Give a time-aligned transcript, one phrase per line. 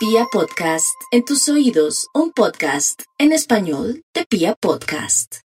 [0.00, 5.40] Pia Podcast, en tus oídos, un podcast en español de Pia Podcast.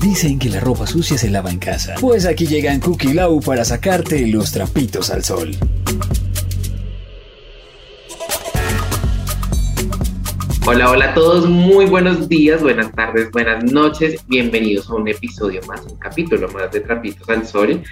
[0.00, 1.94] Dicen que la ropa sucia se lava en casa.
[2.00, 5.56] Pues aquí llegan Cookie Lau para sacarte los trapitos al sol.
[10.66, 15.60] Hola, hola a todos, muy buenos días, buenas tardes, buenas noches, bienvenidos a un episodio
[15.66, 17.82] más, un capítulo más de Trapitos al Sol.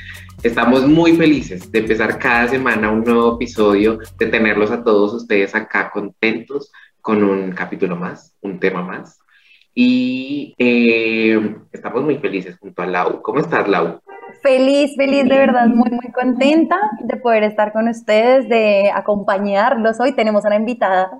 [0.42, 5.54] Estamos muy felices de empezar cada semana un nuevo episodio, de tenerlos a todos ustedes
[5.54, 6.70] acá contentos
[7.00, 9.18] con un capítulo más, un tema más.
[9.74, 13.22] Y eh, estamos muy felices junto a Lau.
[13.22, 14.00] ¿Cómo estás, Lau?
[14.42, 19.98] Feliz, feliz, de verdad, muy, muy contenta de poder estar con ustedes, de acompañarlos.
[20.00, 21.10] Hoy tenemos a una invitada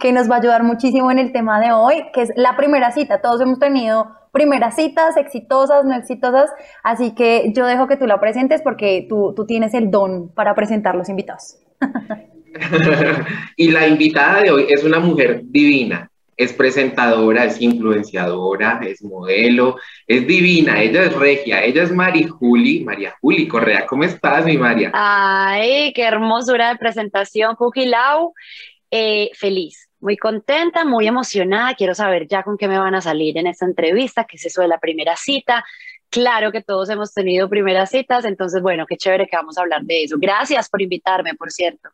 [0.00, 2.90] que nos va a ayudar muchísimo en el tema de hoy, que es la primera
[2.90, 3.20] cita.
[3.20, 6.50] Todos hemos tenido primeras citas, exitosas, no exitosas,
[6.82, 10.54] así que yo dejo que tú la presentes porque tú, tú tienes el don para
[10.54, 11.56] presentar los invitados.
[13.56, 19.76] y la invitada de hoy es una mujer divina, es presentadora, es influenciadora, es modelo,
[20.06, 24.56] es divina, ella es regia, ella es Mari Juli, María Juli Correa, ¿cómo estás, mi
[24.56, 24.90] María?
[24.94, 28.32] Ay, qué hermosura de presentación, Jujilau,
[28.90, 31.74] eh, feliz, muy contenta, muy emocionada.
[31.74, 34.62] Quiero saber ya con qué me van a salir en esta entrevista, qué es eso
[34.62, 35.64] de la primera cita.
[36.08, 39.82] Claro que todos hemos tenido primeras citas, entonces, bueno, qué chévere que vamos a hablar
[39.82, 40.16] de eso.
[40.18, 41.90] Gracias por invitarme, por cierto.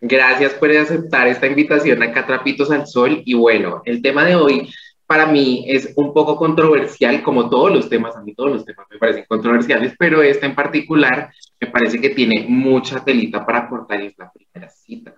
[0.00, 3.22] Gracias por aceptar esta invitación acá Trapitos al Sol.
[3.24, 4.68] Y bueno, el tema de hoy
[5.06, 8.86] para mí es un poco controversial, como todos los temas, a mí todos los temas
[8.90, 14.02] me parecen controversiales, pero este en particular me parece que tiene mucha telita para cortar
[14.02, 15.14] y es la primera cita.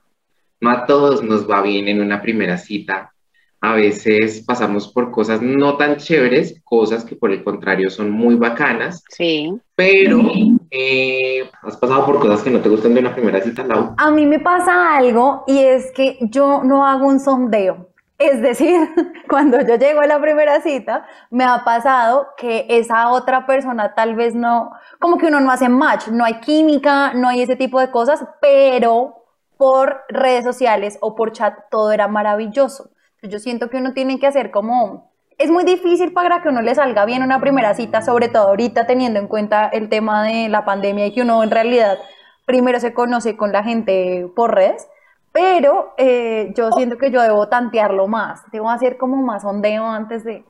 [0.64, 3.12] No a todos nos va bien en una primera cita.
[3.60, 8.36] A veces pasamos por cosas no tan chéveres, cosas que por el contrario son muy
[8.36, 9.04] bacanas.
[9.10, 9.52] Sí.
[9.74, 10.22] Pero
[10.70, 13.94] eh, has pasado por cosas que no te gustan de una primera cita, Lau.
[13.98, 17.90] A mí me pasa algo y es que yo no hago un sondeo.
[18.16, 18.88] Es decir,
[19.28, 24.14] cuando yo llego a la primera cita, me ha pasado que esa otra persona tal
[24.14, 27.78] vez no, como que uno no hace match, no hay química, no hay ese tipo
[27.80, 29.23] de cosas, pero
[29.56, 32.90] por redes sociales o por chat, todo era maravilloso.
[33.22, 35.12] Yo siento que uno tiene que hacer como...
[35.36, 38.86] Es muy difícil para que uno le salga bien una primera cita, sobre todo ahorita
[38.86, 41.98] teniendo en cuenta el tema de la pandemia y que uno en realidad
[42.46, 44.86] primero se conoce con la gente por redes,
[45.32, 50.22] pero eh, yo siento que yo debo tantearlo más, debo hacer como más sondeo antes
[50.24, 50.44] de...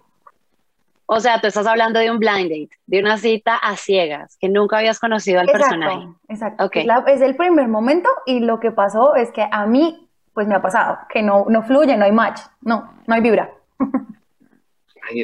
[1.07, 4.49] O sea, tú estás hablando de un blind date, de una cita a ciegas, que
[4.49, 6.09] nunca habías conocido al personaje.
[6.29, 6.71] Exacto.
[7.07, 10.63] es el primer momento y lo que pasó es que a mí, pues me ha
[10.63, 13.51] pasado, que no, no fluye, no hay match, no, no hay vibra.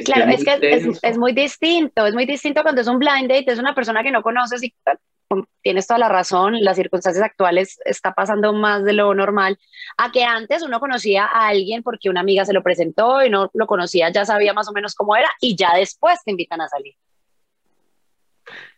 [0.05, 3.51] claro, es que es, es, muy distinto, es muy distinto cuando es un blind date,
[3.51, 4.73] es una persona que no conoces y
[5.61, 9.57] tienes toda la razón, las circunstancias actuales está pasando más de lo normal,
[9.97, 13.49] a que antes uno conocía a alguien porque una amiga se lo presentó y no
[13.53, 16.67] lo conocía, ya sabía más o menos cómo era y ya después te invitan a
[16.67, 16.95] salir.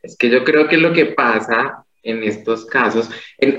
[0.01, 3.09] Es que yo creo que lo que pasa en estos casos,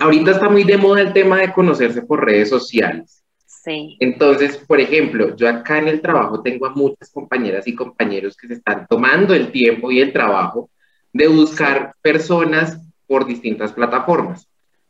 [0.00, 3.24] ahorita está muy de moda el tema de conocerse por redes sociales.
[3.46, 3.96] Sí.
[3.98, 8.46] Entonces, por ejemplo, yo acá en el trabajo tengo a muchas compañeras y compañeros que
[8.46, 10.68] se están tomando el tiempo y el trabajo
[11.14, 14.48] de buscar personas por distintas plataformas,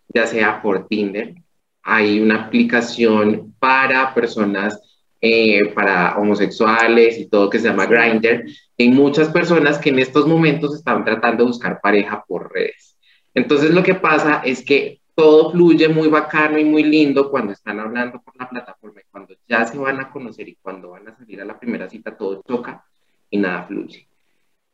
[0.08, 1.34] ya sea por Tinder,
[1.82, 4.80] hay una aplicación para personas,
[5.20, 8.44] eh, para homosexuales y todo que se llama Grindr.
[8.78, 12.96] Hay muchas personas que en estos momentos están tratando de buscar pareja por redes.
[13.34, 17.78] Entonces lo que pasa es que todo fluye muy bacano y muy lindo cuando están
[17.80, 21.16] hablando por la plataforma y cuando ya se van a conocer y cuando van a
[21.16, 22.82] salir a la primera cita todo choca
[23.28, 24.08] y nada fluye.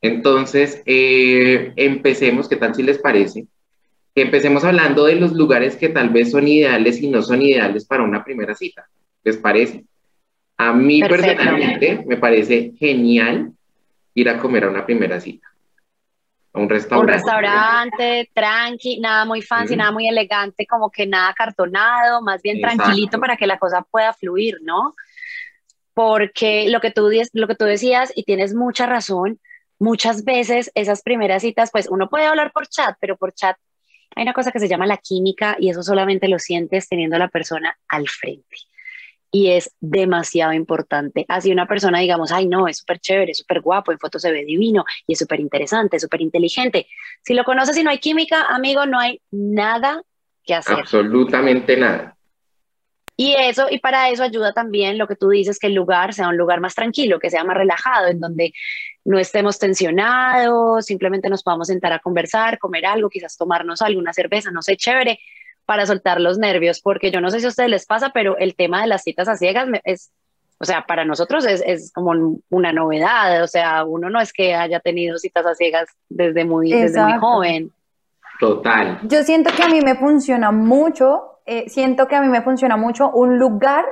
[0.03, 3.47] Entonces, eh, empecemos, ¿qué tal si les parece?
[4.15, 7.85] Que empecemos hablando de los lugares que tal vez son ideales y no son ideales
[7.85, 8.89] para una primera cita.
[9.23, 9.85] ¿Les parece?
[10.57, 13.53] A mí personalmente me parece genial
[14.15, 15.47] ir a comer a una primera cita.
[16.53, 17.13] A un restaurante.
[17.13, 22.61] Un restaurante, tranqui, nada muy fancy, nada muy elegante, como que nada cartonado, más bien
[22.61, 24.95] tranquilito para que la cosa pueda fluir, ¿no?
[25.95, 29.39] Porque lo que, tú, lo que tú decías, y tienes mucha razón,
[29.81, 33.57] muchas veces esas primeras citas, pues uno puede hablar por chat, pero por chat
[34.15, 37.19] hay una cosa que se llama la química y eso solamente lo sientes teniendo a
[37.19, 38.57] la persona al frente.
[39.33, 41.25] Y es demasiado importante.
[41.29, 44.45] Así una persona, digamos, ay, no, es súper chévere, súper guapo, en foto se ve
[44.45, 46.89] divino y es súper interesante, súper inteligente.
[47.23, 50.03] Si lo conoces y no hay química, amigo, no hay nada
[50.45, 50.81] que hacer.
[50.81, 52.17] Absolutamente nada.
[53.23, 56.31] Y eso, y para eso ayuda también lo que tú dices, que el lugar sea
[56.31, 58.55] un lugar más tranquilo, que sea más relajado, en donde
[59.05, 64.51] no estemos tensionados, simplemente nos podamos sentar a conversar, comer algo, quizás tomarnos alguna cerveza,
[64.51, 65.19] no sé, chévere,
[65.67, 68.55] para soltar los nervios, porque yo no sé si a ustedes les pasa, pero el
[68.55, 70.11] tema de las citas a ciegas es,
[70.59, 74.55] o sea, para nosotros es, es como una novedad, o sea, uno no es que
[74.55, 77.71] haya tenido citas a ciegas desde muy, desde muy joven.
[78.41, 78.99] Total.
[79.03, 82.77] Yo siento que a mí me funciona mucho, eh, siento que a mí me funciona
[82.77, 83.85] mucho un lugar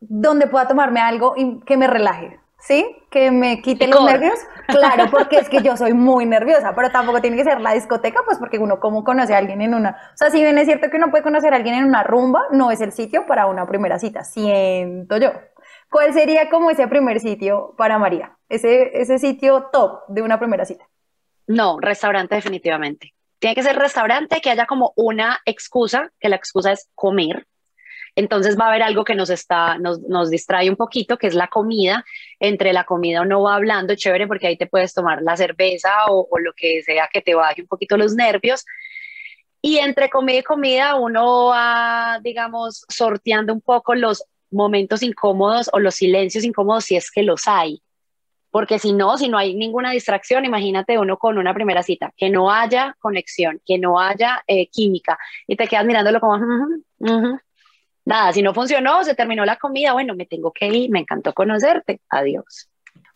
[0.00, 2.40] donde pueda tomarme algo y que me relaje.
[2.62, 2.96] ¿sí?
[3.10, 4.38] Que me quite los nervios.
[4.68, 8.20] Claro, porque es que yo soy muy nerviosa, pero tampoco tiene que ser la discoteca,
[8.24, 9.90] pues porque uno como conoce a alguien en una...
[10.14, 12.40] O sea, si bien es cierto que uno puede conocer a alguien en una rumba,
[12.52, 15.32] no es el sitio para una primera cita, siento yo.
[15.90, 18.36] ¿Cuál sería como ese primer sitio para María?
[18.48, 20.88] Ese, ese sitio top de una primera cita.
[21.48, 23.12] No, restaurante definitivamente.
[23.42, 27.44] Tiene que ser restaurante que haya como una excusa, que la excusa es comer,
[28.14, 31.34] entonces va a haber algo que nos, está, nos, nos distrae un poquito, que es
[31.34, 32.04] la comida.
[32.38, 36.28] Entre la comida uno va hablando, chévere, porque ahí te puedes tomar la cerveza o,
[36.30, 38.64] o lo que sea que te baje un poquito los nervios.
[39.60, 44.22] Y entre comida y comida uno va, digamos, sorteando un poco los
[44.52, 47.82] momentos incómodos o los silencios incómodos si es que los hay.
[48.52, 52.30] Porque si no, si no hay ninguna distracción, imagínate uno con una primera cita, que
[52.30, 55.18] no haya conexión, que no haya eh, química
[55.48, 56.38] y te quedas mirándolo como,
[58.04, 61.32] nada, si no funcionó, se terminó la comida, bueno, me tengo que ir, me encantó
[61.32, 62.68] conocerte, adiós.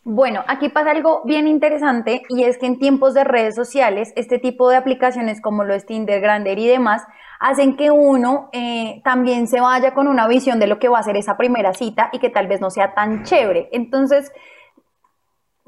[0.09, 4.39] Bueno, aquí pasa algo bien interesante y es que en tiempos de redes sociales, este
[4.39, 7.03] tipo de aplicaciones como lo es Tinder, Grander y demás,
[7.41, 11.03] hacen que uno eh, también se vaya con una visión de lo que va a
[11.03, 13.69] ser esa primera cita y que tal vez no sea tan chévere.
[13.73, 14.31] Entonces,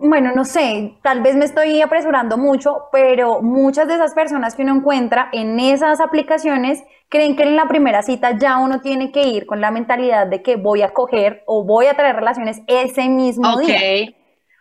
[0.00, 4.62] bueno, no sé, tal vez me estoy apresurando mucho, pero muchas de esas personas que
[4.62, 9.22] uno encuentra en esas aplicaciones creen que en la primera cita ya uno tiene que
[9.24, 13.08] ir con la mentalidad de que voy a coger o voy a traer relaciones ese
[13.08, 14.14] mismo día.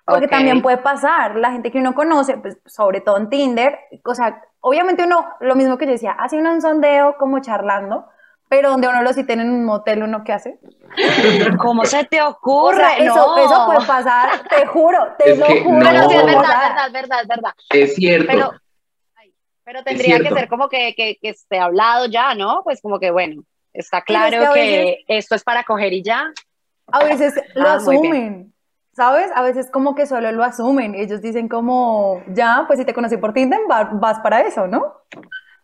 [0.05, 4.15] Porque también puede pasar, la gente que uno conoce, pues sobre todo en Tinder, o
[4.15, 8.07] sea, obviamente uno, lo mismo que yo decía, hace uno un sondeo como charlando,
[8.49, 10.59] pero donde uno lo cita en un motel, ¿uno qué hace?
[11.59, 13.03] ¿Cómo se te ocurre?
[13.05, 15.79] eso, eso puede pasar, te juro, te lo juro.
[15.79, 16.11] No.
[16.11, 18.27] es verdad, es verdad, es verdad, es cierto.
[18.27, 18.51] Pero,
[19.63, 22.61] pero tendría que ser como que, que, que, esté hablado ya, ¿no?
[22.63, 26.31] Pues como que, bueno, está claro que, esto es para coger y ya.
[26.87, 28.53] A veces lo ah, asumen.
[28.93, 29.29] ¿Sabes?
[29.35, 30.95] A veces como que solo lo asumen.
[30.95, 34.95] Ellos dicen como, ya, pues si te conocí por Tinder, vas para eso, ¿no?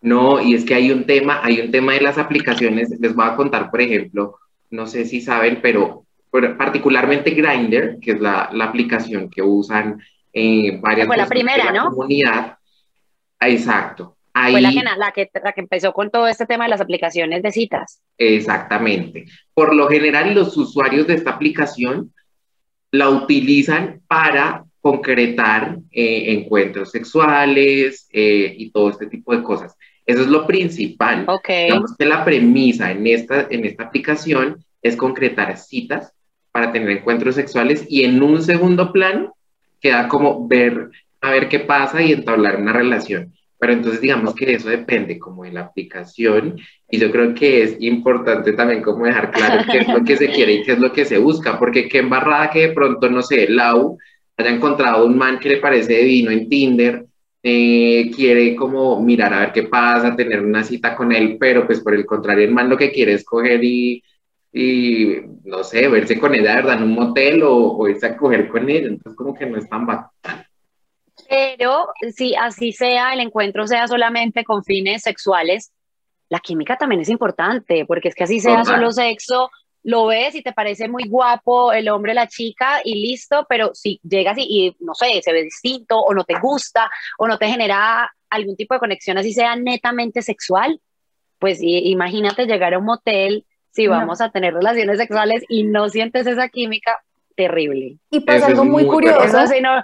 [0.03, 3.25] No, y es que hay un tema, hay un tema de las aplicaciones, les voy
[3.25, 4.37] a contar, por ejemplo,
[4.69, 6.05] no sé si saben, pero
[6.57, 10.01] particularmente Grindr, que es la, la aplicación que usan
[10.33, 11.89] eh, varias Fue la primera, la ¿no?
[11.91, 12.57] comunidad.
[13.39, 14.17] Exacto.
[14.33, 16.81] Ahí, Fue la que, la, que, la que empezó con todo este tema de las
[16.81, 18.01] aplicaciones de citas.
[18.17, 19.25] Exactamente.
[19.53, 22.11] Por lo general, los usuarios de esta aplicación
[22.91, 29.77] la utilizan para concretar eh, encuentros sexuales eh, y todo este tipo de cosas.
[30.05, 31.25] Eso es lo principal.
[31.27, 31.65] Okay.
[31.65, 36.13] Digamos que la premisa en esta, en esta aplicación es concretar citas
[36.51, 39.35] para tener encuentros sexuales y en un segundo plano
[39.81, 40.89] queda como ver
[41.21, 43.33] a ver qué pasa y entablar una relación.
[43.57, 46.57] Pero entonces digamos que eso depende como de la aplicación
[46.89, 50.29] y yo creo que es importante también como dejar claro qué es lo que se
[50.29, 53.21] quiere y qué es lo que se busca, porque qué embarrada que de pronto, no
[53.21, 53.97] sé, Lau
[54.35, 57.05] haya encontrado un man que le parece divino en Tinder
[57.45, 61.81] eh, quiere como mirar a ver qué pasa, tener una cita con él, pero pues
[61.81, 64.01] por el contrario, el man lo que quiere es coger y,
[64.53, 66.77] y no sé, verse con ella, ¿verdad?
[66.77, 69.67] En un motel o, o, irse a coger con él, entonces como que no es
[69.67, 70.45] tan bacán.
[71.27, 75.73] Pero si así sea, el encuentro sea solamente con fines sexuales,
[76.29, 78.75] la química también es importante, porque es que así sea Total.
[78.75, 79.51] solo sexo,
[79.83, 83.99] lo ves y te parece muy guapo el hombre, la chica y listo, pero si
[84.03, 87.47] llegas y, y, no sé, se ve distinto o no te gusta o no te
[87.47, 90.79] genera algún tipo de conexión así sea netamente sexual,
[91.39, 94.25] pues y, imagínate llegar a un motel si vamos no.
[94.25, 96.97] a tener relaciones sexuales y no sientes esa química,
[97.35, 97.97] terrible.
[98.09, 99.23] Y pasa Eso algo muy, muy curioso.
[99.23, 99.81] Eso sí, no,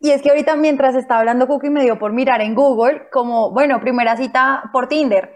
[0.00, 3.50] y es que ahorita mientras estaba hablando Cookie me dio por mirar en Google como,
[3.50, 5.34] bueno, primera cita por Tinder.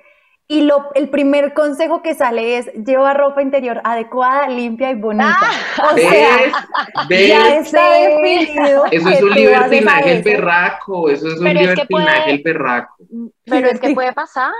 [0.52, 5.34] Y lo, el primer consejo que sale es lleva ropa interior adecuada, limpia y bonita.
[5.78, 6.36] Ah, o sea,
[7.08, 7.28] ¿ves?
[7.28, 8.84] ya está definido.
[8.90, 12.96] Eso es un libertinaje el perraco, eso es un pero libertinaje es el perraco.
[13.46, 14.52] Pero es que puede pasar,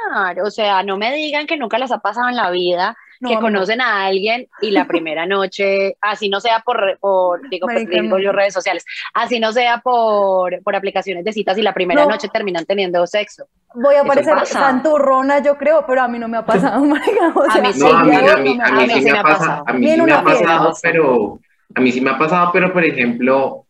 [0.43, 3.39] o sea, no me digan que nunca les ha pasado en la vida no, que
[3.39, 3.85] conocen no.
[3.85, 8.33] a alguien y la primera noche, así no sea por, por digo, por, digo yo
[8.33, 12.11] redes sociales, así no sea por, por aplicaciones de citas y la primera no.
[12.11, 13.47] noche terminan teniendo sexo.
[13.75, 17.33] Voy a parecer santurrona, yo creo, pero a mí no me ha pasado, marica.
[17.35, 19.23] O sea, a mí sí, no, a mí, a mí, a mí sí me ha
[19.23, 21.41] pasado, a mí sí me ha pasado, pero
[21.75, 23.65] a mí sí me ha pasado, pero por ejemplo,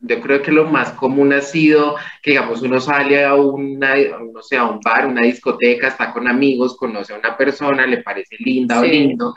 [0.00, 3.94] yo creo que lo más común ha sido que, digamos, uno sale a una,
[4.32, 8.02] no sé, a un bar, una discoteca, está con amigos, conoce a una persona, le
[8.02, 9.34] parece linda o lindo,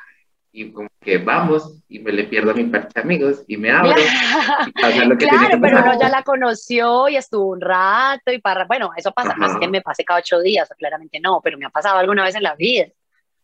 [0.52, 3.72] y como que vamos, y me le pierdo a mi parte de amigos, y me
[3.72, 3.94] abro.
[4.76, 5.16] claro,
[5.62, 9.48] pero uno ya la conoció y estuvo un rato, y para, bueno, eso pasa, no
[9.48, 12.36] es que me pase cada ocho días, claramente no, pero me ha pasado alguna vez
[12.36, 12.88] en la vida,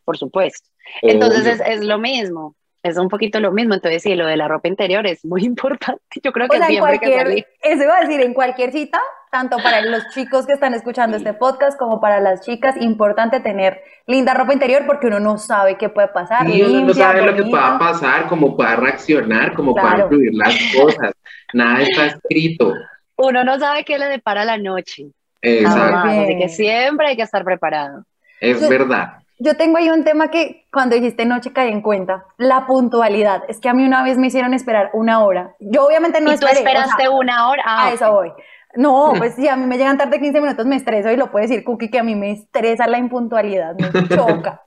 [0.04, 0.70] por supuesto.
[1.02, 2.56] Entonces es, es lo mismo
[2.86, 3.74] es un poquito lo mismo.
[3.74, 6.02] Entonces, sí, lo de la ropa interior es muy importante.
[6.24, 9.00] Yo creo que es cualquier, Eso iba a decir, en cualquier cita,
[9.32, 13.82] tanto para los chicos que están escuchando este podcast como para las chicas, importante tener
[14.06, 16.48] linda ropa interior porque uno no sabe qué puede pasar.
[16.48, 20.56] Y uno no sabe lo que pueda pasar, cómo pueda reaccionar, cómo puedan fluir las
[20.76, 21.12] cosas.
[21.54, 22.72] Nada está escrito.
[23.18, 25.08] Uno no sabe qué le depara la noche.
[25.42, 26.10] Exacto.
[26.10, 28.04] así que siempre hay que estar preparado.
[28.40, 29.25] Es verdad.
[29.38, 33.44] Yo tengo ahí un tema que cuando dijiste noche caí en cuenta, la puntualidad.
[33.48, 35.56] Es que a mí una vez me hicieron esperar una hora.
[35.60, 37.64] Yo obviamente no ¿Y tú esperaste una hora?
[37.66, 38.32] Ah, a eso voy.
[38.76, 41.48] No, pues si a mí me llegan tarde 15 minutos me estreso y lo puede
[41.48, 44.64] decir Cookie que a mí me estresa la impuntualidad, me choca.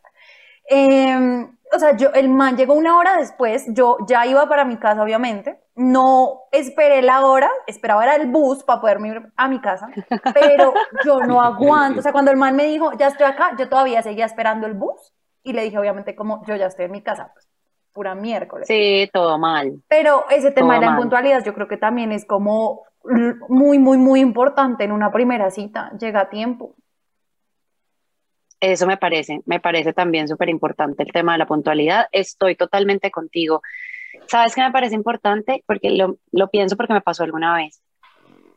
[0.70, 4.76] eh, o sea, yo, el man llegó una hora después, yo ya iba para mi
[4.78, 9.60] casa, obviamente, no esperé la hora, esperaba era el bus para poderme ir a mi
[9.60, 9.88] casa,
[10.34, 13.68] pero yo no aguanto, o sea, cuando el man me dijo, ya estoy acá, yo
[13.68, 17.02] todavía seguía esperando el bus, y le dije, obviamente, como yo ya estoy en mi
[17.02, 17.48] casa, pues,
[17.92, 18.66] pura miércoles.
[18.66, 19.80] Sí, todo mal.
[19.88, 22.82] Pero ese tema de la impuntualidad yo creo que también es como
[23.48, 26.74] muy, muy, muy importante en una primera cita, llega a tiempo.
[28.60, 32.06] Eso me parece, me parece también súper importante el tema de la puntualidad.
[32.10, 33.62] Estoy totalmente contigo.
[34.26, 35.62] ¿Sabes qué me parece importante?
[35.66, 37.80] Porque lo, lo pienso porque me pasó alguna vez.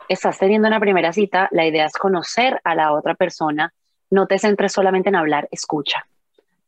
[0.09, 3.73] Estás teniendo una primera cita, la idea es conocer a la otra persona,
[4.09, 6.05] no te centres solamente en hablar, escucha.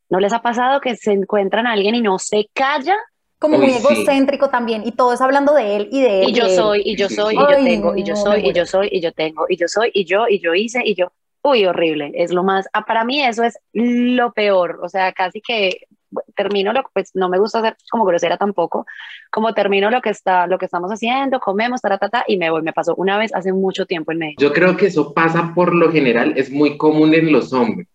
[0.10, 2.96] ¿No les ha pasado que se encuentran a alguien y no se calla?
[3.40, 6.30] Como muy egocéntrico también, y todo es hablando de él y de él.
[6.30, 8.88] Y yo soy, y yo soy, y yo tengo, y yo soy, y yo soy,
[8.90, 11.12] y yo tengo, y yo soy, y yo, y yo hice, y yo.
[11.42, 15.42] Uy, horrible, es lo más, ah, para mí eso es lo peor, o sea, casi
[15.42, 15.88] que
[16.36, 18.86] termino lo pues no me gusta ser como grosera tampoco,
[19.32, 22.74] como termino lo que está, lo que estamos haciendo, comemos, taratata, y me voy, me
[22.74, 24.42] pasó una vez hace mucho tiempo en México.
[24.42, 27.88] Yo creo que eso pasa por lo general, es muy común en los hombres,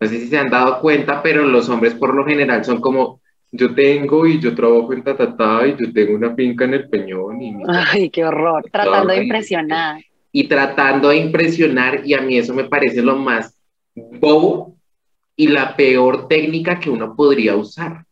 [0.00, 3.20] no sé si se han dado cuenta, pero los hombres por lo general son como,
[3.52, 7.40] yo tengo y yo trabajo en tatatá y yo tengo una finca en el Peñón
[7.40, 7.54] y...
[7.68, 10.02] Ay, qué horror, tratando de impresionar.
[10.32, 13.56] Y tratando de impresionar y a mí eso me parece lo más
[13.94, 14.73] bobo
[15.36, 18.04] y la peor técnica que uno podría usar.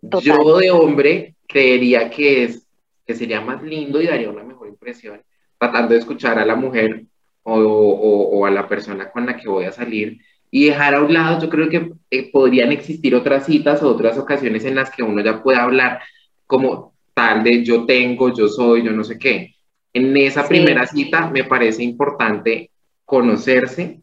[0.00, 2.66] Yo de hombre creería que, es,
[3.06, 5.20] que sería más lindo y daría una mejor impresión
[5.58, 7.04] tratando de escuchar a la mujer
[7.42, 10.18] o, o, a la persona con la que voy a salir
[10.50, 14.18] y dejar a un lado, yo creo que eh, podrían existir otras citas o otras
[14.18, 16.00] ocasiones en las que uno ya pueda hablar
[16.46, 19.54] como tal de yo tengo, yo soy, yo no sé qué.
[19.92, 22.70] En esa primera cita me parece importante
[23.04, 24.00] conocerse,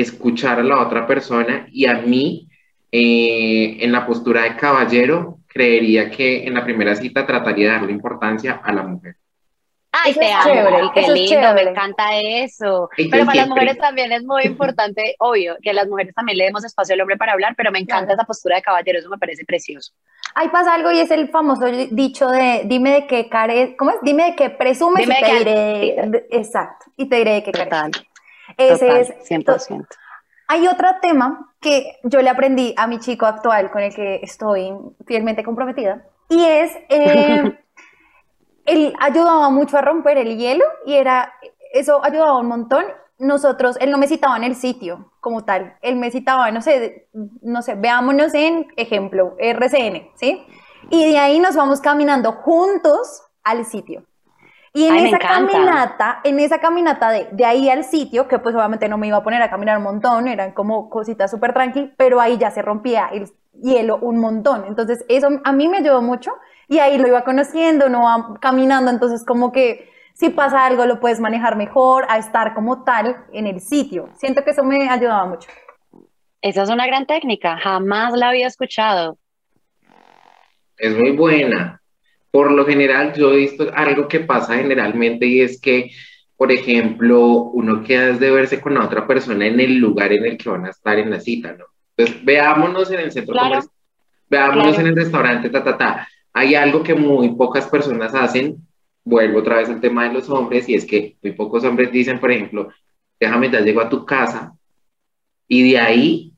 [0.00, 2.48] escuchar a la otra persona y a mí,
[2.92, 7.92] eh, en la postura de caballero, creería que en la primera cita trataría de darle
[7.92, 9.16] importancia a la mujer.
[9.92, 12.88] Ay, te amo, qué lindo, me encanta eso.
[13.10, 16.64] pero para las mujeres también es muy importante, obvio, que las mujeres también le demos
[16.64, 19.44] espacio al hombre para hablar, pero me encanta esa postura de caballero, eso me parece
[19.44, 19.92] precioso.
[20.36, 23.96] Ahí pasa algo y es el famoso dicho de dime de qué care, ¿cómo es?
[24.02, 27.90] Dime de qué presumes y te diré, exacto, y te diré de qué Total,
[28.56, 29.86] Ese es 100%.
[30.48, 34.72] Hay otro tema que yo le aprendí a mi chico actual con el que estoy
[35.06, 37.58] fielmente comprometida y es eh,
[38.70, 41.32] él ayudaba mucho a romper el hielo y era,
[41.72, 42.84] eso ayudaba un montón.
[43.18, 47.08] Nosotros, él no me citaba en el sitio como tal, él me citaba, no sé,
[47.42, 50.42] no sé, veámonos en ejemplo, RCN, ¿sí?
[50.88, 54.04] Y de ahí nos vamos caminando juntos al sitio.
[54.72, 58.88] Y en esa caminata, en esa caminata de, de, ahí al sitio, que pues obviamente
[58.88, 62.20] no me iba a poner a caminar un montón, eran como cositas súper tranqui, pero
[62.20, 64.64] ahí ya se rompía el hielo un montón.
[64.68, 66.32] Entonces eso a mí me ayudó mucho
[66.68, 71.00] y ahí lo iba conociendo, no va caminando, entonces como que si pasa algo lo
[71.00, 74.08] puedes manejar mejor a estar como tal en el sitio.
[74.16, 75.48] Siento que eso me ayudaba mucho.
[76.42, 79.18] Esa es una gran técnica, jamás la había escuchado.
[80.76, 81.79] Es muy buena.
[82.30, 85.90] Por lo general, yo he visto algo que pasa generalmente y es que,
[86.36, 87.20] por ejemplo,
[87.52, 90.66] uno queda de verse con la otra persona en el lugar en el que van
[90.66, 91.64] a estar en la cita, ¿no?
[91.96, 93.72] Entonces, veámonos en el centro comercial,
[94.28, 98.56] veámonos en el restaurante, ta, ta, ta hay algo que muy pocas personas hacen,
[99.04, 102.20] vuelvo otra vez al tema de los hombres, y es que muy pocos hombres dicen,
[102.20, 102.68] por ejemplo,
[103.18, 104.54] déjame, ya llego a tu casa,
[105.48, 106.32] y de ahí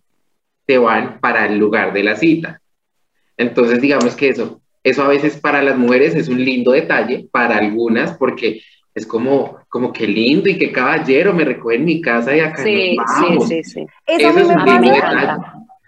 [0.65, 2.61] te van para el lugar de la cita.
[3.37, 7.59] Entonces, digamos que eso Eso a veces para las mujeres es un lindo detalle, para
[7.59, 8.63] algunas, porque
[8.95, 12.63] es como, como que lindo y que caballero me recoge en mi casa y acá
[12.63, 13.49] sí, nos vamos.
[13.49, 13.87] Sí, sí, sí.
[14.07, 15.39] Eso, Eso a mí me pasa.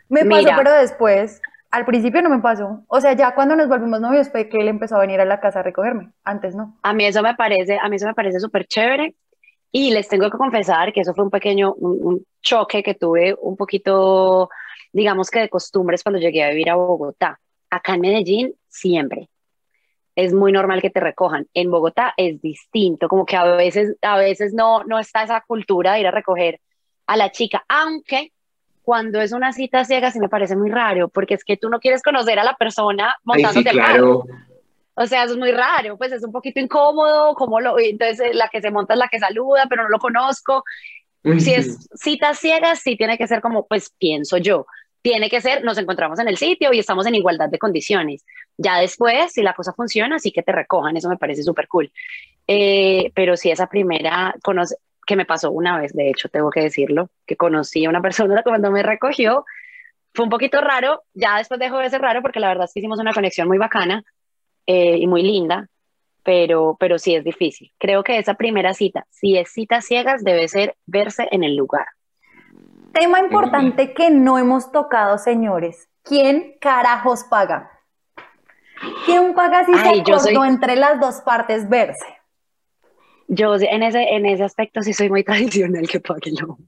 [0.08, 0.56] Me pasó, Mira.
[0.56, 2.84] pero después, al principio no me pasó.
[2.86, 5.40] O sea, ya cuando nos volvimos novios fue que él empezó a venir a la
[5.40, 6.12] casa a recogerme.
[6.22, 6.78] Antes no.
[6.82, 9.14] A mí eso me parece, a mí eso me parece súper chévere
[9.72, 13.34] y les tengo que confesar que eso fue un pequeño, un, un choque que tuve
[13.40, 14.48] un poquito,
[14.92, 17.40] digamos que de costumbres cuando llegué a vivir a Bogotá.
[17.70, 19.28] Acá en Medellín siempre
[20.16, 21.48] es muy normal que te recojan.
[21.54, 25.94] En Bogotá es distinto, como que a veces, a veces no, no está esa cultura
[25.94, 26.60] de ir a recoger
[27.06, 28.32] a la chica, aunque
[28.82, 31.80] cuando es una cita ciega sí me parece muy raro, porque es que tú no
[31.80, 34.22] quieres conocer a la persona Ay, sí, montándote al carro.
[34.22, 34.40] claro.
[34.96, 38.30] O sea, eso es muy raro, pues es un poquito incómodo, como lo, entonces eh,
[38.32, 40.62] la que se monta es la que saluda, pero no lo conozco.
[41.24, 41.54] Si sí.
[41.54, 44.66] es citas ciegas, sí tiene que ser como, pues pienso yo,
[45.04, 48.24] tiene que ser, nos encontramos en el sitio y estamos en igualdad de condiciones.
[48.56, 51.92] Ya después, si la cosa funciona, sí que te recojan, eso me parece súper cool.
[52.46, 54.34] Eh, pero si esa primera,
[55.06, 58.42] que me pasó una vez, de hecho, tengo que decirlo, que conocí a una persona
[58.44, 59.44] cuando me recogió,
[60.14, 62.80] fue un poquito raro, ya después dejó de ser raro porque la verdad es que
[62.80, 64.04] hicimos una conexión muy bacana
[64.66, 65.68] eh, y muy linda,
[66.22, 67.70] pero, pero sí es difícil.
[67.76, 71.88] Creo que esa primera cita, si es citas ciegas, debe ser verse en el lugar.
[72.94, 75.88] Tema importante que no hemos tocado, señores.
[76.02, 77.70] ¿Quién carajos paga?
[79.06, 82.04] ¿Quién paga si Ay, se soy- acordó entre las dos partes verse?
[83.26, 86.66] Yo en ese, en ese aspecto sí soy muy tradicional que pague el hombre.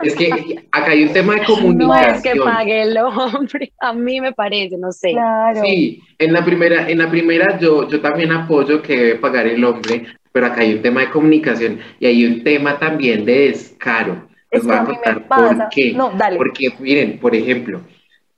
[0.00, 2.14] Es que acá hay un tema de No comunicación.
[2.16, 5.12] es que pague el hombre, a mí me parece, no sé.
[5.12, 5.60] Claro.
[5.62, 9.62] Sí, en la primera, en la primera yo, yo también apoyo que debe pagar el
[9.64, 14.28] hombre, pero acá hay un tema de comunicación y hay un tema también de descaro.
[14.50, 15.92] Les Es voy a contar por qué.
[15.92, 16.36] No, dale.
[16.36, 17.80] Porque, miren, por ejemplo,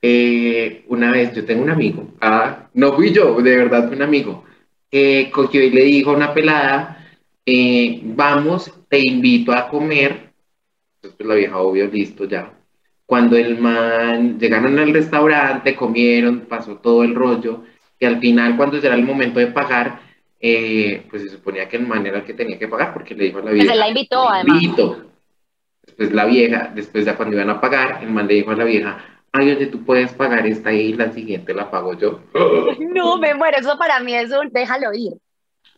[0.01, 4.43] eh, una vez yo tengo un amigo, ah, no fui yo, de verdad un amigo,
[4.89, 7.07] que cogió y le dijo a una pelada,
[7.45, 10.31] eh, vamos, te invito a comer.
[11.01, 12.51] Entonces la vieja, obvio, listo ya.
[13.05, 17.63] Cuando el man llegaron al restaurante, comieron, pasó todo el rollo,
[17.99, 19.99] y al final, cuando era el momento de pagar,
[20.39, 23.25] eh, pues se suponía que el man era el que tenía que pagar, porque le
[23.25, 24.63] dijo a la Pues vieja, él la invitó, "Te además.
[24.63, 25.05] invito".
[25.99, 28.63] Después la vieja, después ya cuando iban a pagar, el man le dijo a la
[28.63, 32.21] vieja, ay, oye, tú puedes pagar esta y la siguiente la pago yo.
[32.79, 35.11] No, me muero, eso para mí es un déjalo ir.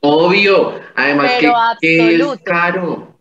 [0.02, 2.44] Obvio, además Pero que, que es absoluto.
[2.44, 3.20] caro.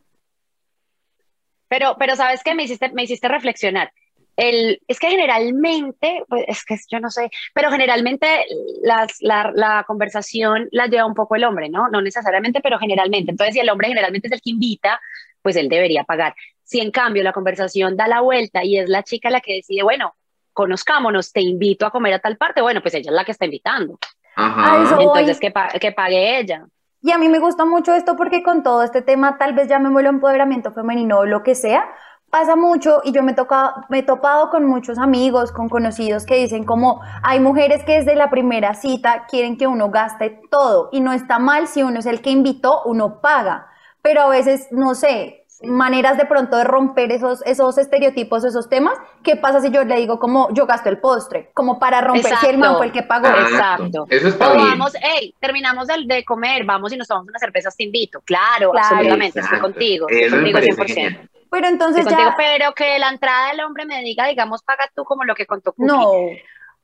[1.69, 3.91] Pero, pero sabes que me hiciste, me hiciste reflexionar.
[4.37, 8.45] El, es que generalmente, pues es que yo no sé, pero generalmente
[8.83, 11.89] las, la, la conversación la lleva un poco el hombre, ¿no?
[11.89, 13.31] No necesariamente, pero generalmente.
[13.31, 15.01] Entonces, si el hombre generalmente es el que invita,
[15.41, 16.35] pues él debería pagar.
[16.71, 19.83] Si en cambio la conversación da la vuelta y es la chica la que decide,
[19.83, 20.15] bueno,
[20.53, 23.45] conozcámonos, te invito a comer a tal parte, bueno, pues ella es la que está
[23.45, 23.99] invitando.
[24.37, 24.77] Ajá.
[25.01, 26.67] Entonces, que, pa- que pague ella.
[27.03, 30.11] Y a mí me gusta mucho esto porque con todo este tema, tal vez llamémoslo
[30.11, 31.91] empoderamiento femenino o lo que sea,
[32.31, 36.37] pasa mucho y yo me, toca, me he topado con muchos amigos, con conocidos que
[36.37, 41.01] dicen como hay mujeres que desde la primera cita quieren que uno gaste todo y
[41.01, 43.67] no está mal si uno es el que invitó, uno paga,
[44.03, 48.95] pero a veces, no sé, maneras de pronto de romper esos, esos estereotipos, esos temas,
[49.23, 51.51] ¿qué pasa si yo le digo como yo gasto el postre?
[51.55, 52.77] Como para romper si el man Exacto.
[52.79, 53.27] fue el que pagó.
[53.29, 54.07] Ah, Exacto.
[54.09, 54.69] Eso está O bien.
[54.71, 58.21] vamos, hey, terminamos de, de comer, vamos y nos tomamos unas cervezas, te invito.
[58.23, 58.87] Claro, Claro.
[58.87, 59.63] absolutamente, estoy Exacto.
[59.63, 60.87] contigo, estoy Eso contigo parece 100%.
[60.95, 61.31] genial.
[61.51, 62.37] Pero entonces Estoy contigo, ya...
[62.37, 65.73] pero que la entrada del hombre me diga, digamos, paga tú como lo que contó
[65.73, 65.89] Cookie.
[65.93, 66.11] No,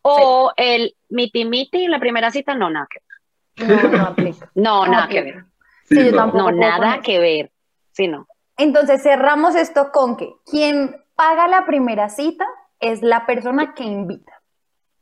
[0.02, 3.00] O el miti miti en la primera cita, no, nada que
[3.66, 3.82] ver.
[3.90, 4.50] no, no aplica.
[4.54, 5.44] No, nada que ver.
[5.84, 6.16] Sí, yo no.
[6.18, 6.50] tampoco.
[6.50, 7.00] No, nada poner.
[7.00, 7.50] que ver.
[7.92, 8.26] Sí, no.
[8.56, 12.46] Entonces cerramos esto con que quien paga la primera cita
[12.80, 14.32] es la persona que invita.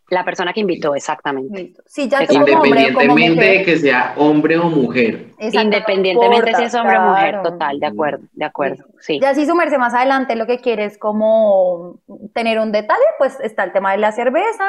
[0.08, 1.62] La persona que invitó, exactamente.
[1.62, 1.82] Listo.
[1.86, 5.30] Si ya Independientemente de que sea hombre o mujer.
[5.38, 8.84] exacto, no Independientemente importa, si es hombre o mujer, total, de acuerdo, de acuerdo.
[9.00, 9.18] Sí.
[9.20, 12.00] Ya si sumerse más adelante lo que quiere es como
[12.34, 14.66] tener un detalle, pues está el tema de la cerveza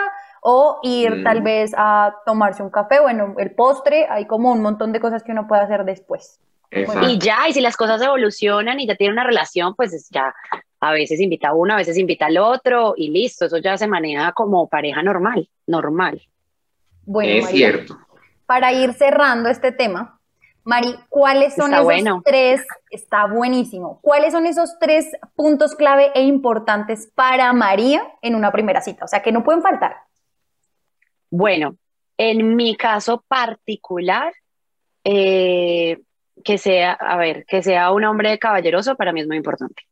[0.48, 1.24] o ir Mm.
[1.24, 5.24] tal vez a tomarse un café, bueno, el postre, hay como un montón de cosas
[5.24, 6.40] que uno puede hacer después.
[6.70, 7.10] Exacto.
[7.10, 10.36] Y ya, y si las cosas evolucionan y ya tiene una relación, pues es ya
[10.82, 13.88] a veces invita a uno, a veces invita al otro y listo, eso ya se
[13.88, 16.22] maneja como pareja normal, normal.
[17.06, 17.98] Bueno, es María, cierto.
[18.46, 20.20] para ir cerrando este tema,
[20.64, 22.22] Mari, ¿cuáles son Está esos bueno.
[22.24, 22.66] tres?
[22.92, 24.00] Está buenísimo.
[24.04, 29.06] ¿Cuáles son esos tres puntos clave e importantes para María en una primera cita?
[29.06, 29.96] O sea, que no pueden faltar.
[31.38, 31.76] Bueno,
[32.18, 34.34] en mi caso particular,
[35.04, 36.00] eh,
[36.46, 39.84] que sea, a ver, que sea un hombre caballeroso para mí es muy importante.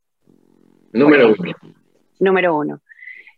[0.92, 1.54] Número uno.
[2.18, 2.80] Número uno.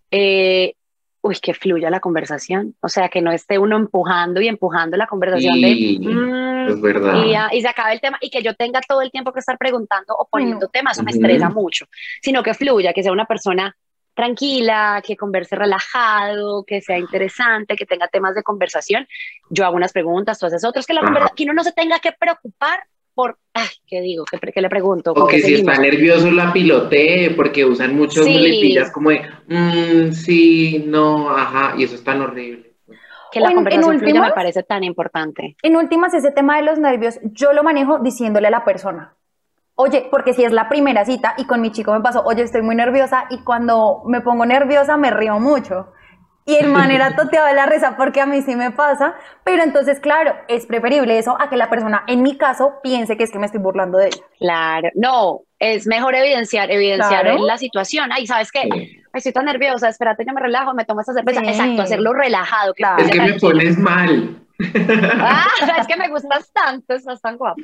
[0.09, 0.75] Eh,
[1.21, 5.09] uy, que fluya la conversación, o sea, que no esté uno empujando y empujando la
[5.09, 7.51] conversación de, mm", es verdad.
[7.51, 10.15] Y, se acabe el tema y que yo tenga todo el tiempo que estar preguntando
[10.17, 11.87] o poniendo temas, eso me estresa mucho,
[12.23, 13.77] sino que fluya, que sea una persona
[14.17, 19.07] tranquila, que converse relajado, que sea interesante, que tenga temas de conversación.
[19.51, 22.13] Yo hago unas preguntas, tú haces otras, que la que uno no se tenga que
[22.19, 22.81] preocupar
[23.15, 24.25] por, ay, ¿qué digo?
[24.25, 25.13] ¿Qué, le pregunto?
[25.13, 30.85] O que si está nervioso la pilotee, porque usan muchas muletillas como de, mmm, sí,
[30.87, 32.75] no, ajá, y eso es tan horrible.
[33.33, 35.57] Que la conversación me parece tan importante.
[35.63, 39.16] En últimas, ese tema de los nervios, yo lo manejo diciéndole a la persona.
[39.79, 42.63] Oye, porque si es la primera cita y con mi chico me pasó, oye, estoy
[42.63, 45.93] muy nerviosa y cuando me pongo nerviosa me río mucho.
[46.47, 50.01] Y el manera toteado de la risa porque a mí sí me pasa, pero entonces,
[50.01, 53.39] claro, es preferible eso a que la persona, en mi caso, piense que es que
[53.39, 54.23] me estoy burlando de ella.
[54.39, 58.11] Claro, no, es mejor evidenciar, evidenciar la situación.
[58.13, 58.61] Ay, ¿sabes qué?
[58.73, 61.43] Ay, estoy tan nerviosa, espérate, yo me relajo, me tomo esta cerveza.
[61.43, 62.73] Exacto, hacerlo relajado.
[62.73, 63.03] Claro.
[63.03, 64.46] Es que me pones mal.
[65.21, 65.47] Ah,
[65.79, 67.61] es que me gustas tanto, estás tan guapo.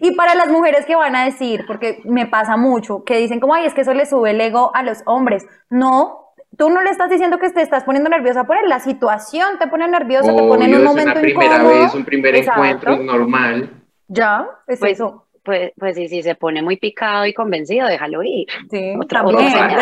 [0.00, 3.54] y para las mujeres que van a decir, porque me pasa mucho, que dicen como,
[3.54, 5.46] ay, es que eso le sube el ego a los hombres.
[5.70, 9.58] No, tú no le estás diciendo que te estás poniendo nerviosa por él, la situación
[9.58, 13.70] te pone nerviosa, te pone en un momento una primera vez, un primer encuentro normal.
[14.08, 15.26] Ya, es pues, eso.
[15.42, 18.46] Pues, pues sí, si se pone muy picado y convencido, déjalo ir.
[18.68, 19.22] Sí, otra,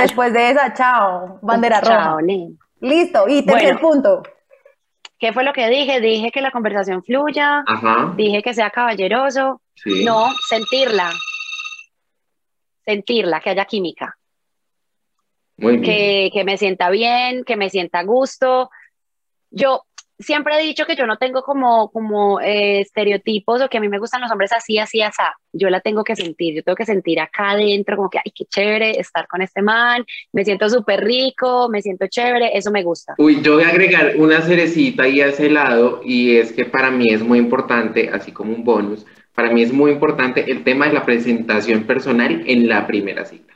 [0.02, 2.18] Después de esa, chao, bandera roja.
[2.80, 4.22] Listo, y tercer punto.
[5.24, 6.02] ¿Qué fue lo que dije?
[6.02, 7.64] Dije que la conversación fluya,
[8.14, 9.62] dije que sea caballeroso,
[10.04, 11.10] no, sentirla,
[12.84, 14.18] sentirla, que haya química.
[15.56, 18.68] Que, que me sienta bien, que me sienta a gusto.
[19.48, 19.84] Yo
[20.18, 23.88] siempre he dicho que yo no tengo como, como eh, estereotipos o que a mí
[23.88, 25.14] me gustan los hombres así, así, así.
[25.52, 28.44] Yo la tengo que sentir, yo tengo que sentir acá adentro como que, ay, qué
[28.44, 33.14] chévere estar con este man, me siento súper rico, me siento chévere, eso me gusta.
[33.18, 36.90] Uy, yo voy a agregar una cerecita ahí a ese lado y es que para
[36.90, 40.86] mí es muy importante, así como un bonus, para mí es muy importante el tema
[40.86, 43.53] de la presentación personal en la primera cita.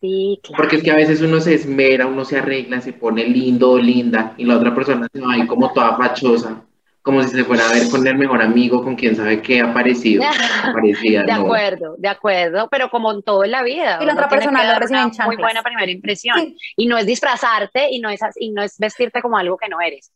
[0.00, 0.62] Sí, claro.
[0.62, 3.78] Porque es que a veces uno se esmera, uno se arregla, se pone lindo o
[3.78, 6.62] linda y la otra persona se va ahí como toda fachosa,
[7.00, 9.70] como si se fuera a ver con el mejor amigo, con quien sabe que ha
[9.70, 10.22] aparecido.
[11.26, 13.98] de acuerdo, de acuerdo, pero como en todo en la vida.
[14.02, 16.54] Y la otra persona lo recibe en Muy buena primera impresión.
[16.76, 19.80] Y no es disfrazarte y no es, y no es vestirte como algo que no
[19.80, 20.12] eres.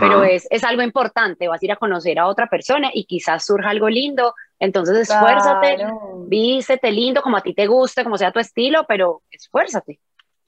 [0.00, 3.44] Pero es, es algo importante, vas a ir a conocer a otra persona y quizás
[3.44, 5.78] surja algo lindo, entonces esfuérzate,
[6.26, 10.00] vístete lindo, como a ti te guste, como sea tu estilo, pero esfuérzate.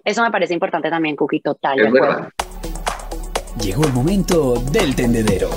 [0.04, 1.76] Eso me parece importante también, Cookie, total.
[3.60, 5.50] Llegó el momento del tendedero.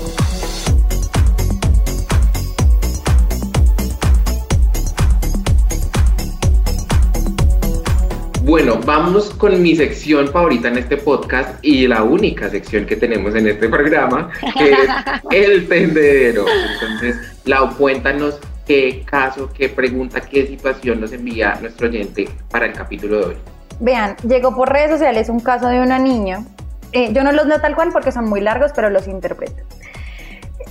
[8.50, 13.36] Bueno, vamos con mi sección favorita en este podcast y la única sección que tenemos
[13.36, 14.90] en este programa, que es
[15.30, 16.46] el tendedero.
[16.74, 22.74] Entonces, Lau, cuéntanos qué caso, qué pregunta, qué situación nos envía nuestro oyente para el
[22.74, 23.36] capítulo de hoy.
[23.82, 26.44] Vean, llegó por redes sociales un caso de una niña.
[26.92, 29.62] Eh, yo no los leo tal cual porque son muy largos, pero los interpreto.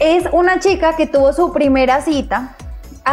[0.01, 2.57] Es una chica que tuvo su primera cita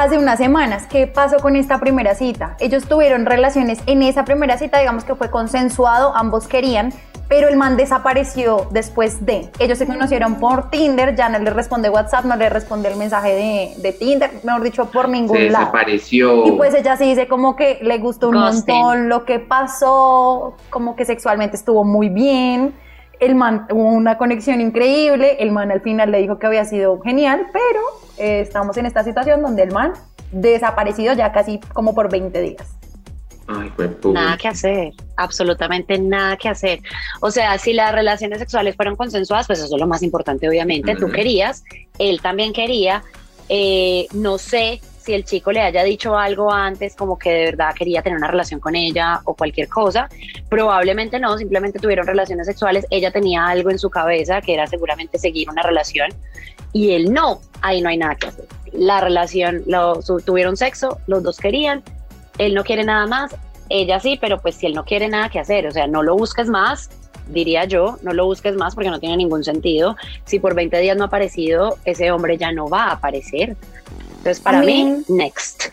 [0.02, 0.88] hace unas semanas.
[0.88, 2.56] ¿Qué pasó con esta primera cita?
[2.60, 6.94] Ellos tuvieron relaciones en esa primera cita, digamos que fue consensuado, ambos querían,
[7.28, 9.50] pero el man desapareció después de.
[9.60, 13.30] Ellos se conocieron por Tinder, ya no le responde WhatsApp, no le responde el mensaje
[13.30, 15.66] de, de Tinder, mejor dicho, por ningún se lado.
[15.66, 16.46] Desapareció.
[16.46, 20.96] Y pues ella sí dice como que le gustó un montón lo que pasó, como
[20.96, 22.74] que sexualmente estuvo muy bien.
[23.20, 27.00] El man hubo una conexión increíble, el man al final le dijo que había sido
[27.02, 27.82] genial, pero
[28.18, 29.94] eh, estamos en esta situación donde el man
[30.32, 32.76] desaparecido ya casi como por 20 días.
[33.48, 33.72] Ay,
[34.12, 36.80] nada que hacer, absolutamente nada que hacer.
[37.22, 40.96] O sea, si las relaciones sexuales fueron consensuadas, pues eso es lo más importante, obviamente.
[40.96, 41.64] Tú querías,
[42.00, 43.04] él también quería.
[43.48, 47.76] Eh, no sé si el chico le haya dicho algo antes, como que de verdad
[47.78, 50.10] quería tener una relación con ella o cualquier cosa.
[50.50, 52.88] Probablemente no, simplemente tuvieron relaciones sexuales.
[52.90, 56.10] Ella tenía algo en su cabeza que era seguramente seguir una relación
[56.74, 57.40] y él no.
[57.62, 58.46] Ahí no hay nada que hacer.
[58.74, 61.84] La relación, lo, tuvieron sexo, los dos querían,
[62.40, 63.36] él no quiere nada más,
[63.70, 66.16] ella sí, pero pues si él no quiere nada que hacer, o sea, no lo
[66.16, 66.90] busques más,
[67.30, 69.96] diría yo, no lo busques más porque no tiene ningún sentido.
[70.26, 73.56] Si por 20 días no ha aparecido, ese hombre ya no va a aparecer.
[74.26, 75.66] Entonces, para mí, next.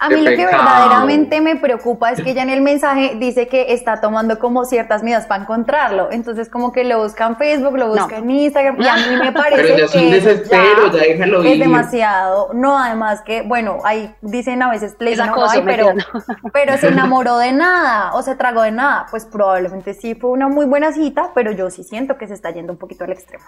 [0.00, 3.72] A mí lo que verdaderamente me preocupa es que ella en el mensaje dice que
[3.72, 6.10] está tomando como ciertas medidas para encontrarlo.
[6.10, 9.30] Entonces, como que lo busca en Facebook, lo busca en Instagram, y a mí me
[9.32, 11.52] parece Pero ya es un desespero, ya, déjalo ir.
[11.52, 12.52] Es demasiado.
[12.52, 15.92] No, además que, bueno, ahí dicen a veces play no pero,
[16.52, 19.06] pero se enamoró de nada o se tragó de nada.
[19.08, 22.50] Pues probablemente sí fue una muy buena cita, pero yo sí siento que se está
[22.50, 23.44] yendo un poquito al extremo.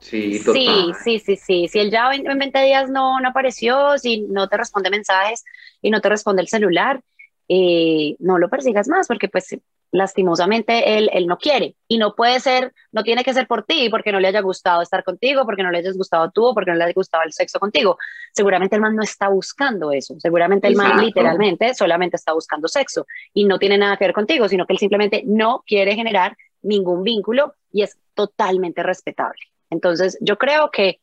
[0.00, 0.54] Sí, total.
[0.54, 1.68] sí, sí, sí, sí.
[1.68, 5.44] Si él ya en 20 días no, no apareció, si no te responde mensajes
[5.82, 7.02] y no te responde el celular,
[7.48, 9.56] eh, no lo persigas más porque pues
[9.92, 13.88] lastimosamente él, él no quiere y no puede ser, no tiene que ser por ti,
[13.88, 16.76] porque no le haya gustado estar contigo, porque no le hayas gustado tú, porque no
[16.76, 17.96] le haya gustado el sexo contigo.
[18.32, 23.06] Seguramente el man no está buscando eso, seguramente el man literalmente solamente está buscando sexo
[23.32, 27.02] y no tiene nada que ver contigo, sino que él simplemente no quiere generar ningún
[27.02, 29.40] vínculo y es totalmente respetable.
[29.70, 31.00] Entonces, yo creo que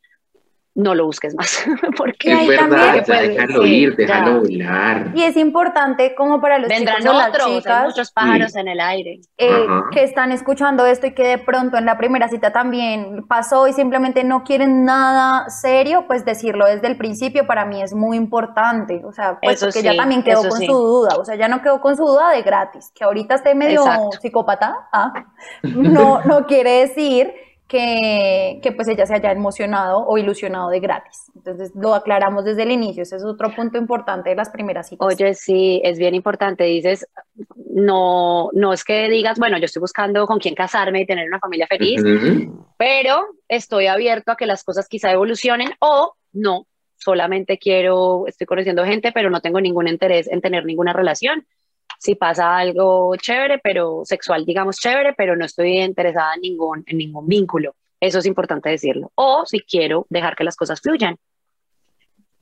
[0.74, 1.64] no lo busques más.
[1.96, 5.12] Porque es verdad, déjalo ir, déjalo volar.
[5.14, 9.20] Y es importante como para los Vendrán chicos las chicas, muchos pájaros en el aire.
[9.38, 13.68] Eh, que están escuchando esto y que de pronto en la primera cita también pasó
[13.68, 18.16] y simplemente no quieren nada serio, pues decirlo desde el principio para mí es muy
[18.16, 19.02] importante.
[19.04, 21.16] O sea, pues que ya también quedó con su duda.
[21.18, 22.90] O sea, ya no quedó con su duda de gratis.
[22.92, 23.84] Que ahorita esté medio
[24.20, 25.12] psicópata, ¿ah?
[25.62, 27.32] no, no quiere decir
[27.68, 31.30] que, que, pues ella se haya emocionado o ilusionado de gratis.
[31.34, 35.06] Entonces lo aclaramos desde el inicio, ese es otro punto importante de las primeras citas.
[35.06, 37.08] Oye, sí, es bien importante, dices,
[37.56, 41.40] no, no es que digas, bueno, yo estoy buscando con quién casarme y tener una
[41.40, 42.02] familia feliz,
[42.76, 48.84] pero estoy abierto a que las cosas quizá evolucionen o no, solamente quiero, estoy conociendo
[48.84, 51.46] gente, pero no tengo ningún interés en tener ninguna relación
[52.04, 56.98] si pasa algo chévere, pero sexual, digamos chévere, pero no estoy interesada en ningún, en
[56.98, 57.74] ningún vínculo.
[57.98, 59.10] Eso es importante decirlo.
[59.14, 61.16] O si quiero dejar que las cosas fluyan.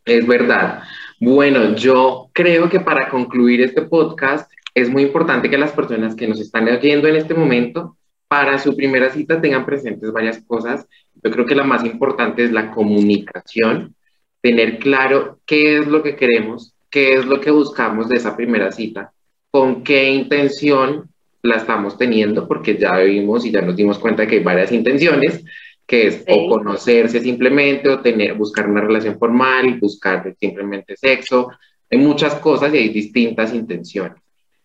[0.04, 0.82] Es verdad.
[1.20, 6.26] Bueno, yo creo que para concluir este podcast es muy importante que las personas que
[6.26, 7.96] nos están oyendo en este momento,
[8.26, 10.88] para su primera cita tengan presentes varias cosas.
[11.22, 13.94] Yo creo que la más importante es la comunicación,
[14.40, 18.72] tener claro qué es lo que queremos, qué es lo que buscamos de esa primera
[18.72, 19.12] cita
[19.52, 21.10] con qué intención
[21.42, 25.44] la estamos teniendo, porque ya vimos y ya nos dimos cuenta que hay varias intenciones,
[25.86, 31.50] que es o conocerse simplemente, o tener, buscar una relación formal, buscar simplemente sexo,
[31.90, 34.22] hay muchas cosas y hay distintas intenciones.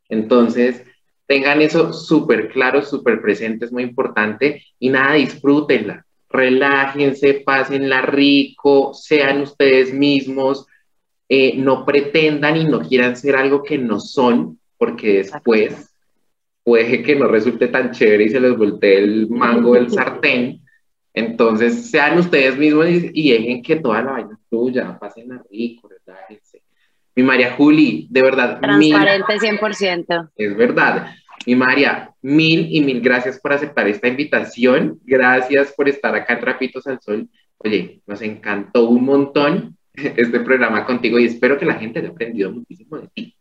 [0.07, 0.83] Entonces,
[1.25, 8.93] tengan eso súper claro, súper presente, es muy importante, y nada, disfrútenla, relájense, pásenla rico,
[8.93, 10.65] sean ustedes mismos,
[11.27, 15.93] eh, no pretendan y no quieran ser algo que no son, porque después
[16.63, 20.61] puede que no resulte tan chévere y se les voltee el mango del sartén.
[21.13, 26.61] Entonces, sean ustedes mismos y, dejen que toda la vaina tuya, pasen a rico, relájense.
[27.15, 28.59] Mi María Juli, de verdad.
[28.59, 30.29] Transparente 100%.
[30.35, 31.15] Es verdad.
[31.45, 34.99] Mi María, mil y mil gracias por aceptar esta invitación.
[35.05, 37.29] Gracias por estar acá en Trapitos al Sol.
[37.59, 42.51] Oye, nos encantó un montón este programa contigo y espero que la gente haya aprendido
[42.51, 43.36] muchísimo de ti.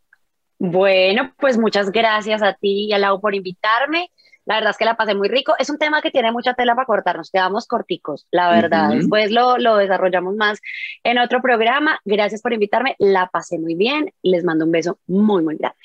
[0.59, 4.11] Bueno, pues muchas gracias a ti y a Lau por invitarme.
[4.47, 5.55] La verdad es que la pasé muy rico.
[5.59, 8.90] Es un tema que tiene mucha tela para cortar, nos quedamos corticos, la verdad.
[8.90, 10.61] Después lo, lo, desarrollamos más
[11.03, 11.99] en otro programa.
[12.05, 14.12] Gracias por invitarme, la pasé muy bien.
[14.23, 15.79] Les mando un beso muy, muy grande.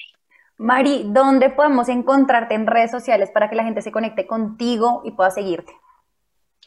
[0.58, 5.12] Mari, ¿dónde podemos encontrarte en redes sociales para que la gente se conecte contigo y
[5.12, 5.74] pueda seguirte?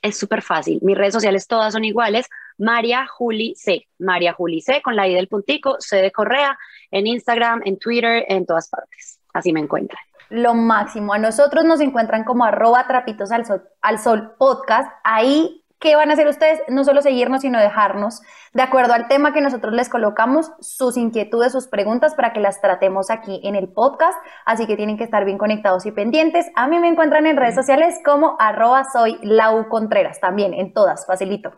[0.02, 0.80] Es súper fácil.
[0.82, 2.26] Mis redes sociales todas son iguales.
[2.58, 3.86] María Juli C.
[3.98, 6.58] María Juli C con la I del puntico, C de Correa,
[6.94, 9.20] en Instagram, en Twitter, en todas partes.
[9.32, 10.02] Así me encuentran.
[10.30, 11.12] Lo máximo.
[11.12, 14.90] A nosotros nos encuentran como arroba trapitos al sol, al sol podcast.
[15.04, 16.62] Ahí ¿qué van a hacer ustedes?
[16.68, 18.22] No solo seguirnos, sino dejarnos,
[18.54, 22.62] de acuerdo al tema que nosotros les colocamos, sus inquietudes, sus preguntas para que las
[22.62, 24.16] tratemos aquí en el podcast.
[24.46, 26.46] Así que tienen que estar bien conectados y pendientes.
[26.56, 31.06] A mí me encuentran en redes sociales como arroba soy Lau Contreras, también en todas,
[31.06, 31.52] facilito.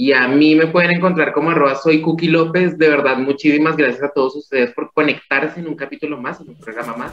[0.00, 2.78] Y a mí me pueden encontrar como arroba soy Cookie López.
[2.78, 6.54] De verdad, muchísimas gracias a todos ustedes por conectarse en un capítulo más, en un
[6.54, 7.12] programa más.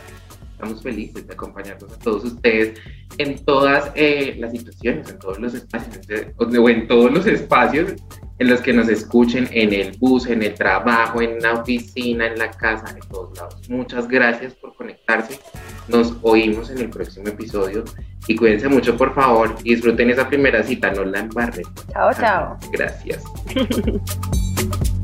[0.65, 2.80] Estamos felices de acompañarnos a todos ustedes
[3.19, 5.99] en todas eh, las situaciones, en todos los espacios,
[6.38, 7.93] o en todos los espacios
[8.39, 12.39] en los que nos escuchen, en el bus, en el trabajo, en la oficina, en
[12.39, 13.69] la casa, en todos lados.
[13.69, 15.39] Muchas gracias por conectarse.
[15.88, 17.84] Nos oímos en el próximo episodio
[18.28, 21.65] y cuídense mucho, por favor, y disfruten esa primera cita, no la embarren.
[21.93, 22.58] Chao, chao.
[22.71, 23.23] Gracias.